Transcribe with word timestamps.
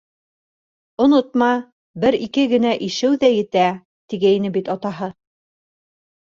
Онотма, 1.03 1.49
бер-ике 2.05 2.45
генә 2.53 2.71
ишеү 2.87 3.19
ҙә 3.25 3.31
етә, 3.33 3.67
тигәйне 4.15 4.53
бит 4.57 4.73
атаһы. 4.77 5.13